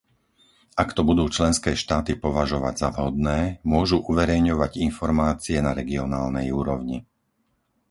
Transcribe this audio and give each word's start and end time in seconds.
Ak 0.83 0.89
to 0.97 1.01
budú 1.09 1.25
členské 1.37 1.71
štáty 1.83 2.11
považovať 2.25 2.73
za 2.83 2.89
vhodné, 2.95 3.39
môžu 3.73 3.97
uverejňovať 4.11 4.71
informácie 4.89 5.57
na 5.67 5.71
regionálnej 5.79 6.47
úrovni. 6.59 6.97